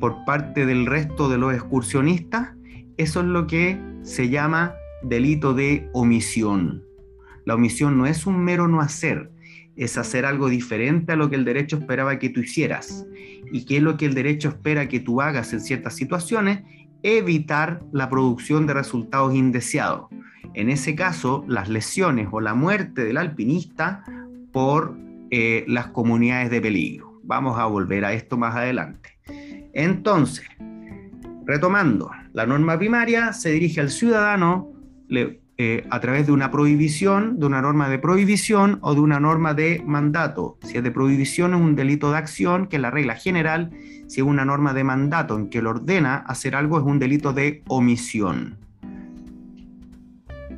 [0.00, 2.50] por parte del resto de los excursionistas?
[2.98, 6.91] Eso es lo que se llama delito de omisión.
[7.44, 9.30] La omisión no es un mero no hacer,
[9.76, 13.06] es hacer algo diferente a lo que el derecho esperaba que tú hicieras.
[13.52, 16.62] ¿Y qué es lo que el derecho espera que tú hagas en ciertas situaciones?
[17.02, 20.06] Evitar la producción de resultados indeseados.
[20.54, 24.04] En ese caso, las lesiones o la muerte del alpinista
[24.52, 24.96] por
[25.30, 27.20] eh, las comunidades de peligro.
[27.24, 29.18] Vamos a volver a esto más adelante.
[29.72, 30.46] Entonces,
[31.46, 34.70] retomando, la norma primaria se dirige al ciudadano
[35.58, 39.54] eh, a través de una prohibición, de una norma de prohibición o de una norma
[39.54, 40.58] de mandato.
[40.62, 43.70] Si es de prohibición es un delito de acción, que es la regla general.
[44.08, 47.32] Si es una norma de mandato en que lo ordena hacer algo, es un delito
[47.32, 48.56] de omisión.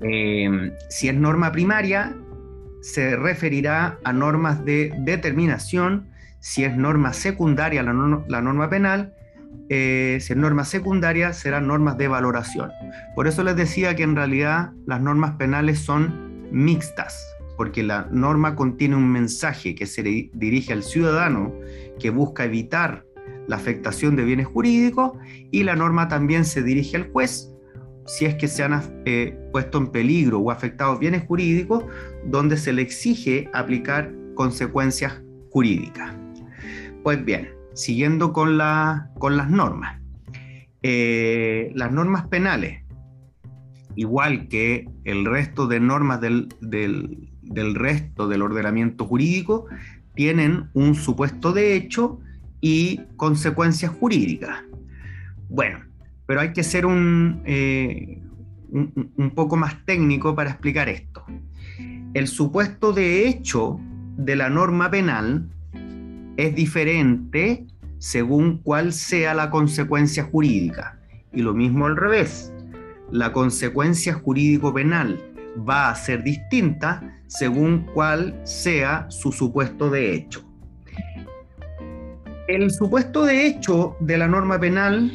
[0.01, 2.15] Eh, si es norma primaria,
[2.85, 6.07] se referirá a normas de determinación,
[6.39, 9.15] si es norma secundaria la, norma penal,
[9.68, 12.70] eh, si es norma secundaria serán normas de valoración.
[13.14, 17.24] Por eso les decía que en realidad las normas penales son mixtas,
[17.57, 21.55] porque la norma contiene un mensaje que se dirige al ciudadano
[21.98, 23.05] que busca evitar
[23.46, 25.12] la afectación de bienes jurídicos
[25.50, 27.50] y la norma también se dirige al juez
[28.07, 31.85] si es que se han eh, puesto en peligro o afectado bienes jurídicos,
[32.27, 36.14] donde se le exige aplicar consecuencias jurídicas.
[37.03, 38.59] Pues bien, siguiendo con,
[39.19, 40.01] con las normas.
[40.83, 42.83] Eh, las normas penales,
[43.97, 49.67] igual que el resto de normas del, del resto del ordenamiento jurídico,
[50.15, 52.21] tienen un supuesto de hecho
[52.61, 54.63] y consecuencias jurídicas.
[55.49, 55.81] Bueno,
[56.27, 58.23] pero hay que ser eh,
[58.71, 61.25] un, un, poco más técnico para explicar esto.
[62.15, 63.79] El supuesto de hecho
[64.17, 65.51] de la norma penal
[66.37, 67.66] es diferente
[67.99, 70.99] según cuál sea la consecuencia jurídica.
[71.33, 72.53] Y lo mismo al revés.
[73.11, 75.20] La consecuencia jurídico-penal
[75.68, 80.44] va a ser distinta según cuál sea su supuesto de hecho.
[82.49, 85.11] El supuesto de hecho de la norma penal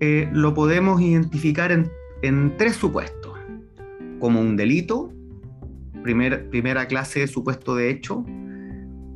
[0.00, 3.32] eh, lo podemos identificar en, tres supuestos,
[4.18, 5.10] como un delito,
[6.02, 8.24] primera clase de supuesto de hecho,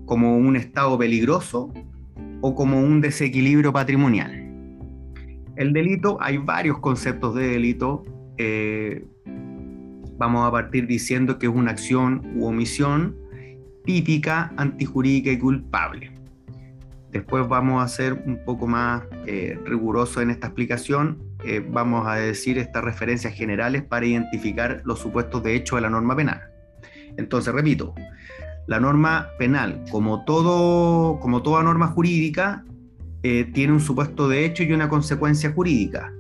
[0.09, 1.73] como un estado peligroso
[2.41, 4.33] o como un desequilibrio patrimonial.
[5.57, 8.05] El delito, hay varios conceptos de delito.
[8.39, 9.05] Eh,
[10.17, 13.17] vamos a partir diciendo que es una acción u omisión
[13.85, 16.11] típica, antijurídica y culpable.
[17.11, 21.19] Después vamos a ser un poco más eh, rigurosos en esta explicación.
[21.45, 25.91] Eh, vamos a decir estas referencias generales para identificar los supuestos de hecho de la
[25.91, 26.41] norma penal.
[27.17, 27.95] Entonces, repito,
[28.69, 32.65] la norma penal, como, toda norma jurídica,
[33.25, 36.13] eh, tiene un supuesto de hecho y una consecuencia jurídica.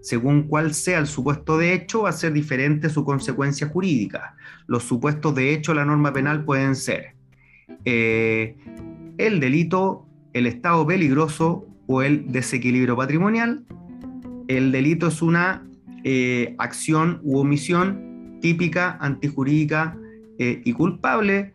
[0.00, 4.34] Según cuál sea el supuesto de hecho, va a ser diferente su consecuencia jurídica.
[4.66, 7.14] Los supuestos de hecho de la norma penal pueden ser
[7.84, 13.64] el delito el estado peligroso o el desequilibrio patrimonial.
[14.48, 15.66] El delito es una
[16.04, 19.96] eh, acción u omisión típica, antijurídica
[20.38, 21.52] eh, y culpable.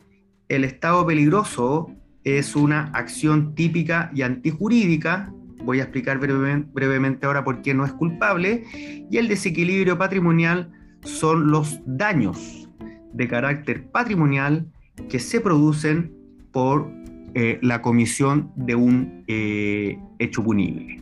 [0.47, 1.91] El estado peligroso
[2.23, 5.33] es una acción típica y antijurídica.
[5.63, 8.63] Voy a explicar brevemente ahora por qué no es culpable.
[9.09, 12.69] Y el desequilibrio patrimonial son los daños
[13.13, 14.67] de carácter patrimonial
[15.09, 16.13] que se producen
[16.51, 16.91] por
[17.33, 21.01] eh, la comisión de un eh, hecho punible.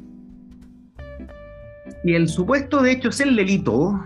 [2.06, 4.02] Y el supuesto de hecho es el delito,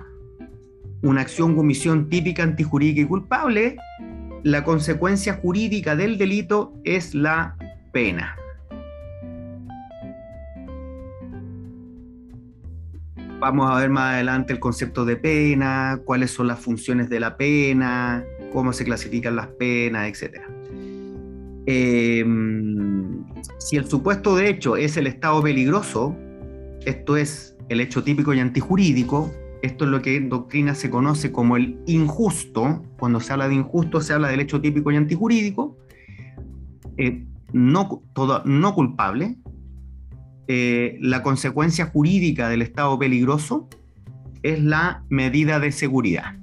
[1.03, 3.77] una acción comisión típica antijurídica y culpable,
[4.47, 7.57] la consecuencia jurídica del delito es la
[7.91, 8.37] pena.
[13.41, 17.35] Vamos a ver más adelante el concepto de pena, cuáles son las funciones de la
[17.35, 20.47] pena, cómo se clasifican las penas, etcétera.
[21.65, 23.25] Em,
[23.57, 26.15] si el supuesto de hecho es el estado peligroso,
[26.85, 29.29] esto es el hecho típico y antijurídico,
[29.61, 33.55] esto es lo que en doctrina se conoce como el injusto, cuando se habla de
[33.55, 35.77] injusto se habla del hecho típico y antijurídico,
[36.97, 38.03] eh, no,
[38.45, 39.37] no culpable,
[40.47, 43.67] eh, la consecuencia jurídica del estado peligroso
[44.43, 46.35] es la medida de seguridad.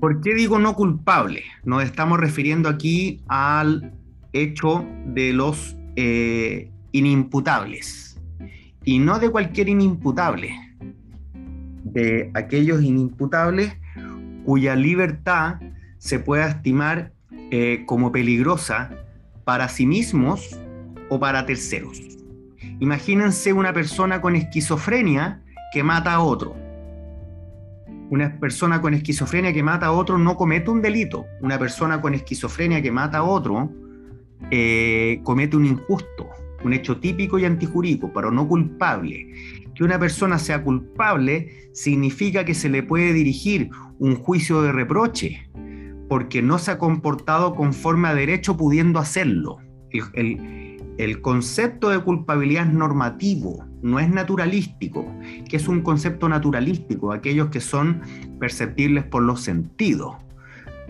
[0.00, 1.42] ¿Por qué digo no culpable?
[1.64, 3.92] Nos estamos refiriendo aquí al
[4.32, 8.07] hecho de los eh, inimputables.
[8.88, 10.48] Y no de cualquier inimputable,
[11.84, 13.76] de aquellos inimputables
[14.46, 15.56] cuya libertad
[15.98, 17.12] se pueda estimar
[17.50, 18.88] eh, como peligrosa
[19.44, 20.58] para sí mismos
[21.10, 22.00] o para terceros.
[22.80, 26.56] Imagínense una persona con esquizofrenia que mata a otro
[28.10, 31.26] una persona con esquizofrenia que mata a otro no comete un delito.
[31.42, 33.70] Una persona con esquizofrenia que mata a otro
[34.50, 36.30] eh, comete un injusto,
[36.64, 39.32] un hecho típico y antijurídico, pero no culpable.
[39.74, 45.48] Que una persona sea culpable significa que se le puede dirigir un juicio de reproche
[46.08, 49.58] porque no se ha comportado conforme a derecho pudiendo hacerlo.
[49.92, 55.06] el concepto de culpabilidad es normativo, no es naturalístico,
[55.48, 58.00] que es un concepto naturalístico, aquellos que son
[58.40, 60.16] perceptibles por los sentidos.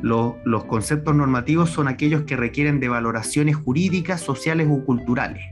[0.00, 5.42] Los, conceptos normativos son aquellos que requieren de valoraciones jurídicas, sociales o culturales.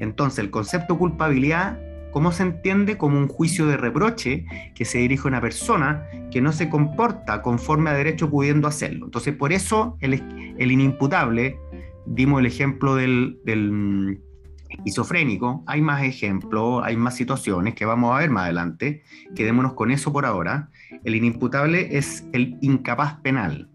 [0.00, 1.78] Entonces, el concepto culpabilidad,
[2.12, 2.96] ¿cómo se entiende?
[2.96, 7.42] Como un juicio de reproche que se dirige a una persona que no se comporta
[7.42, 9.06] conforme a derecho pudiendo hacerlo.
[9.06, 10.14] Entonces, por eso el,
[10.58, 11.58] inimputable,
[12.06, 14.20] dimos el ejemplo del, del
[14.68, 19.02] esquizofrénico, hay más ejemplos, hay más situaciones que vamos a ver más adelante.
[19.34, 20.70] Quedémonos con eso por ahora.
[21.04, 23.68] El inimputable es el incapaz penal.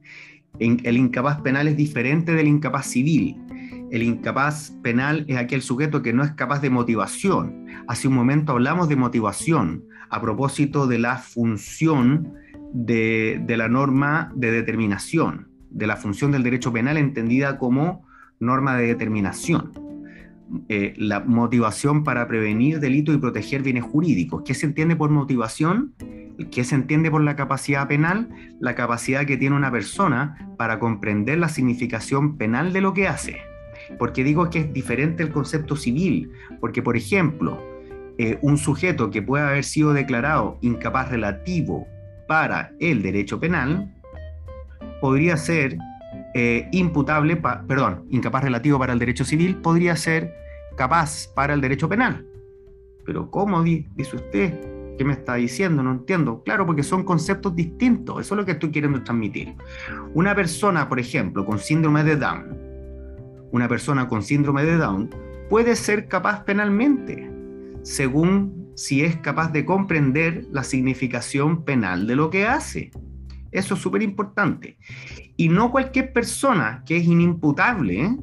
[0.59, 3.37] El incapaz penal es diferente del incapaz civil.
[3.91, 7.65] El incapaz penal es aquel sujeto que no es capaz de motivación.
[7.87, 12.33] Hace un momento hablamos de motivación a propósito de la función
[12.73, 18.05] de, la norma de determinación, de la función del derecho penal entendida como
[18.39, 19.71] norma de determinación.
[20.67, 24.43] Eh, la motivación para prevenir delitos y proteger bienes jurídicos.
[24.45, 25.93] ¿Qué se entiende por motivación?
[26.51, 28.29] ¿Qué se entiende por la capacidad penal?
[28.59, 33.48] La capacidad que tiene una persona para comprender la significación penal de lo que hace.
[33.97, 37.61] Porque digo que es diferente el concepto civil, porque por ejemplo,
[38.17, 41.87] eh, un sujeto que puede haber sido declarado incapaz relativo
[42.27, 43.93] para el derecho penal,
[45.01, 45.77] podría ser
[46.33, 50.33] eh, imputable, perdón, incapaz relativo para el derecho civil, podría ser
[50.77, 52.25] capaz para el derecho penal.
[53.05, 54.53] Pero ¿cómo dice usted?
[54.97, 55.81] ¿Qué me está diciendo?
[55.81, 56.43] No entiendo.
[56.43, 58.19] Claro, porque son conceptos distintos.
[58.19, 59.55] Eso es lo que estoy queriendo transmitir.
[60.13, 62.68] Una persona, por ejemplo, con síndrome de Down,
[63.51, 65.09] una persona con síndrome de Down
[65.49, 67.31] puede ser capaz penalmente,
[67.83, 72.91] según si es capaz de comprender la significación penal de lo que hace.
[73.51, 74.77] Eso es súper importante.
[75.35, 78.17] Y no cualquier persona que es inimputable eh,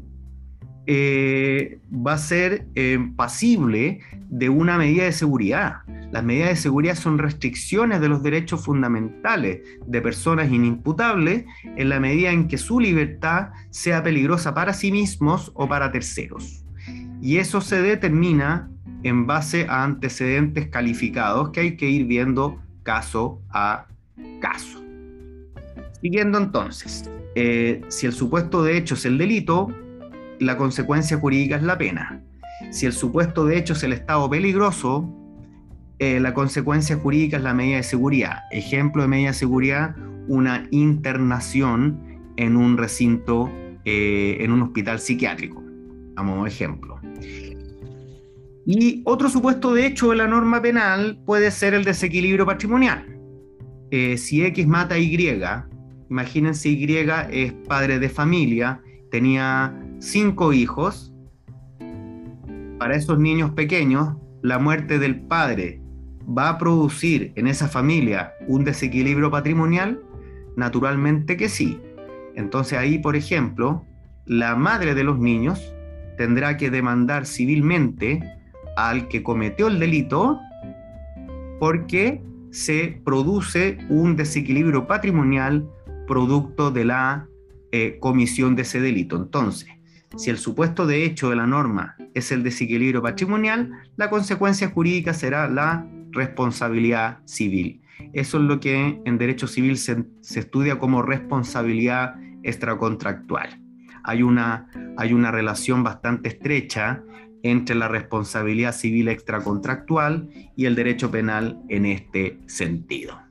[0.88, 5.78] va a ser eh, pasible de una medida de seguridad.
[6.12, 11.98] Las medidas de seguridad son restricciones de los derechos fundamentales de personas inimputables en la
[11.98, 16.64] medida en que su libertad sea peligrosa para sí mismos o para terceros.
[17.20, 18.70] Y eso se determina
[19.02, 23.86] en base a antecedentes calificados que hay que ir viendo caso a
[24.40, 24.82] caso.
[26.00, 29.68] Siguiendo entonces, eh, si el supuesto de hecho es el delito,
[30.40, 32.22] la consecuencia jurídica es la pena.
[32.70, 35.08] Si el supuesto de hecho es el estado peligroso,
[35.98, 38.40] eh, la consecuencia jurídica es la medida de seguridad.
[38.50, 39.96] Ejemplo de medida de seguridad,
[40.28, 43.50] una internación en un recinto,
[43.84, 45.62] eh, en un hospital psiquiátrico,
[46.16, 47.00] a ejemplo.
[48.66, 53.06] Y otro supuesto de hecho de la norma penal puede ser el desequilibrio patrimonial.
[53.92, 55.16] Eh, si X mata a Y,
[56.10, 56.96] imagínense Y
[57.30, 61.12] es padre de familia, tenía cinco hijos,
[62.78, 65.80] para esos niños pequeños, la muerte del padre
[66.26, 70.00] va a producir en esa familia un desequilibrio patrimonial?
[70.56, 71.80] Naturalmente que sí.
[72.34, 73.84] Entonces ahí, por ejemplo,
[74.26, 75.72] la madre de los niños
[76.16, 78.20] tendrá que demandar civilmente
[78.76, 80.38] al que cometió el delito
[81.58, 85.68] porque se produce un desequilibrio patrimonial
[86.06, 87.28] producto de la
[87.72, 89.16] eh, comisión de ese delito.
[89.16, 89.68] Entonces,
[90.16, 95.12] si el supuesto de hecho de la norma es el desequilibrio patrimonial, la consecuencia jurídica
[95.12, 97.82] será la responsabilidad civil.
[98.12, 103.60] Eso es lo que en derecho civil se, estudia como responsabilidad extracontractual.
[104.04, 107.02] Hay una, hay una relación bastante estrecha
[107.42, 113.25] entre la responsabilidad civil extracontractual y el derecho penal en este sentido.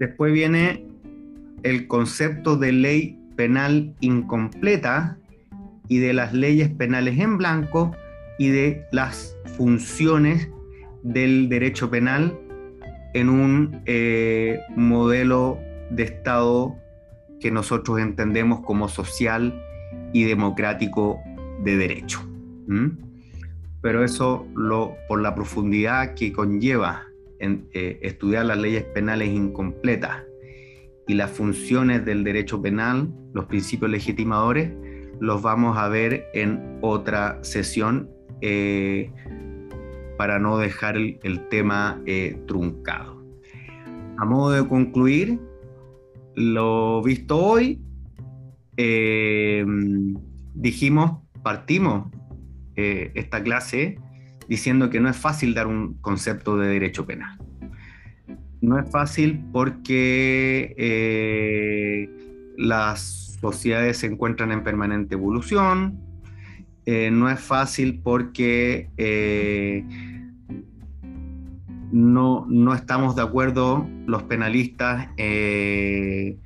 [0.00, 0.86] Después viene
[1.62, 5.18] el concepto de ley penal incompleta
[5.88, 7.94] y de las leyes penales en blanco
[8.38, 10.48] y de las funciones
[11.02, 12.34] del derecho penal
[13.12, 15.58] en un eh, modelo
[15.90, 16.74] de Estado
[17.38, 19.62] que nosotros entendemos como social
[20.14, 21.20] y democrático
[21.62, 22.26] de derecho.
[23.82, 27.09] Pero eso lo, por la profundidad que conlleva
[27.40, 30.22] en, eh, estudiar las leyes penales incompletas
[31.08, 34.70] y las funciones del derecho penal, los principios legitimadores,
[35.18, 38.08] los vamos a ver en otra sesión
[38.40, 39.10] eh,
[40.16, 43.24] para no dejar el, tema eh, truncado.
[44.18, 45.40] A modo de concluir,
[46.34, 47.80] lo visto hoy,
[50.54, 52.06] dijimos, partimos
[52.76, 53.98] esta clase
[54.50, 57.38] diciendo que no es fácil dar un concepto de derecho penal
[58.60, 62.10] no es fácil porque eh,
[62.56, 65.98] las sociedades se encuentran en permanente evolución,
[66.84, 69.84] eh, no es fácil porque eh,
[71.90, 76.38] no, no, estamos de acuerdo los penalistas en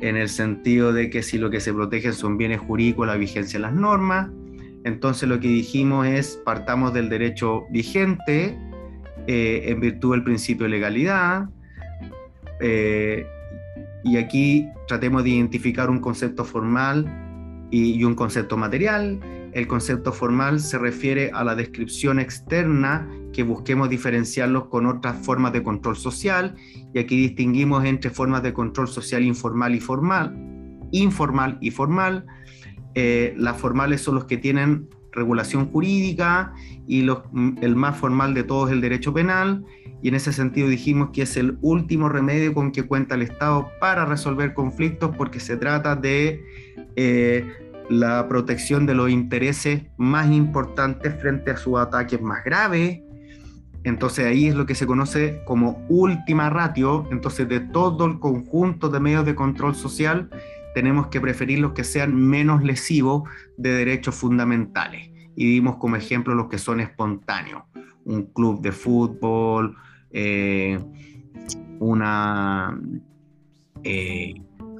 [0.00, 3.62] el sentido de que si lo que se protege son bienes jurídicos, la vigencia de
[3.62, 4.28] las normas.
[4.84, 8.56] Entonces lo que dijimos es partamos del derecho vigente,
[9.26, 11.48] eh, en virtud del principio de legalidad.
[12.60, 13.26] Eh,
[14.04, 17.06] y aquí tratemos de identificar un concepto formal
[17.70, 19.18] y, un concepto material.
[19.52, 25.54] El concepto formal se refiere a la descripción externa que busquemos diferenciarlos con otras formas
[25.54, 26.54] de control social.
[26.92, 30.36] Y aquí distinguimos entre formas de control social informal y formal.
[30.92, 32.26] Informal y formal.
[32.94, 36.52] Eh, las formales son los que tienen regulación jurídica
[36.86, 37.08] y
[37.60, 39.64] el más formal de todos el derecho penal.
[40.02, 43.68] Y en ese sentido dijimos que es el último remedio con que cuenta el Estado
[43.80, 46.44] para resolver conflictos porque se trata de
[46.96, 47.48] eh,
[47.88, 53.00] la protección de los intereses más importantes frente a sus ataques más graves.
[53.84, 57.06] Entonces ahí es lo que se conoce como última ratio.
[57.10, 60.28] Entonces de todo el conjunto de medios de control social
[60.74, 63.22] tenemos que preferir los que sean menos lesivos
[63.56, 65.10] de derechos fundamentales.
[65.36, 67.62] Y dimos como ejemplo los que son espontáneos.
[68.04, 69.76] Un club de fútbol,
[70.10, 70.78] eh,
[71.78, 72.78] una
[73.82, 74.34] eh,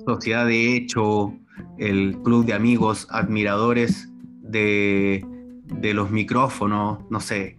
[0.06, 1.34] sociedad de hecho,
[1.78, 4.08] el club de amigos admiradores
[4.42, 5.24] de,
[5.94, 7.58] los micrófonos, no sé.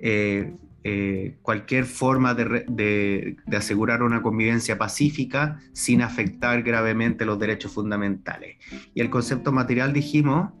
[0.00, 0.54] Eh,
[0.88, 8.58] eh, cualquier forma de, asegurar una convivencia pacífica sin afectar gravemente los derechos fundamentales.
[8.94, 10.52] Y el concepto material, dijimos,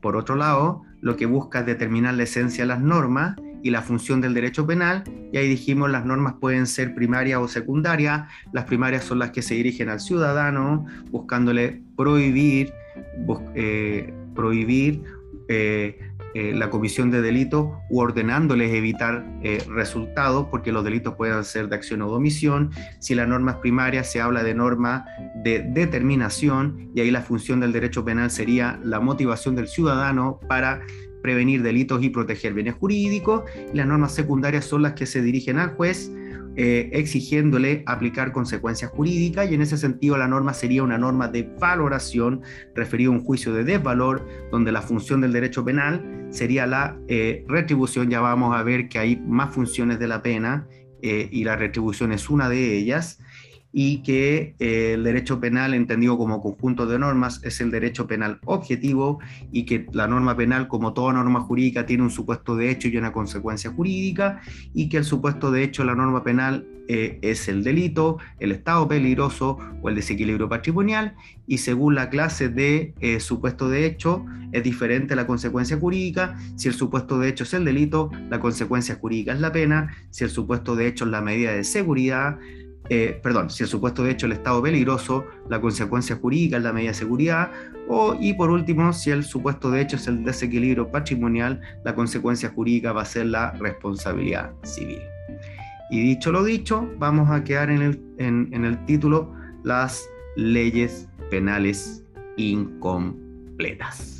[0.00, 3.82] por otro lado, lo que busca es determinar la esencia de las normas y la
[3.82, 8.64] función del derecho penal, y ahí dijimos las normas pueden ser primarias o secundarias, las
[8.64, 12.72] primarias son las que se dirigen al ciudadano, buscándole prohibir,
[13.54, 15.04] eh, prohibir
[15.46, 21.44] eh, eh, la comisión de delitos u ordenándoles evitar eh, resultados, porque los delitos pueden
[21.44, 22.70] ser de acción o de omisión.
[22.98, 25.04] Si la norma primaria se habla de norma
[25.42, 30.80] de determinación, y ahí la función del derecho penal sería la motivación del ciudadano para
[31.22, 33.42] prevenir delitos y proteger bienes jurídicos.
[33.72, 36.10] Las normas secundarias son las que se dirigen al juez
[36.60, 41.44] eh, exigiéndole aplicar consecuencias jurídicas y en ese sentido la norma sería una norma de
[41.60, 42.42] valoración
[42.74, 47.44] referida a un juicio de desvalor donde la función del derecho penal sería la eh,
[47.46, 50.66] retribución, ya vamos a ver que hay más funciones de la pena
[51.00, 53.20] eh, y la retribución es una de ellas
[53.72, 58.40] y que eh, el derecho penal entendido como conjunto de normas es el derecho penal
[58.44, 59.18] objetivo
[59.52, 62.96] y que la norma penal como toda norma jurídica tiene un supuesto de hecho y
[62.96, 64.40] una consecuencia jurídica
[64.72, 68.88] y que el supuesto de hecho la norma penal eh, es el delito, el estado
[68.88, 71.14] peligroso o el desequilibrio patrimonial
[71.46, 76.38] y según la clase de eh, supuesto de hecho es diferente la consecuencia jurídica.
[76.56, 79.94] Si el supuesto de hecho es el delito, la consecuencia jurídica es la pena.
[80.08, 82.38] Si el supuesto de hecho es la medida de seguridad,
[82.90, 86.72] eh, perdón, si el supuesto de hecho el estado peligroso, la consecuencia jurídica es la
[86.72, 87.50] medida de seguridad,
[87.88, 92.50] o, y por último, si el supuesto de hecho es el desequilibrio patrimonial, la consecuencia
[92.50, 95.00] jurídica va a ser la responsabilidad civil.
[95.90, 99.32] Y dicho lo dicho, vamos a quedar en el, en el título
[99.64, 102.04] las leyes penales
[102.36, 104.17] incompletas.